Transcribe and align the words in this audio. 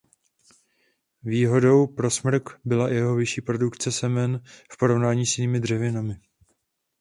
Výhodou 1.23 1.87
pro 1.87 2.11
smrk 2.11 2.49
byla 2.65 2.89
i 2.91 2.95
jeho 2.95 3.15
vyšší 3.15 3.41
produkce 3.41 3.91
semen 3.91 4.43
v 4.71 4.77
porovnání 4.77 5.25
s 5.25 5.37
jinými 5.37 5.59
dřevinami. 5.59 6.15